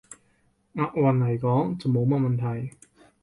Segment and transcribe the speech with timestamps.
[0.73, 2.35] 押韻來講，就冇乜問
[2.69, 2.75] 題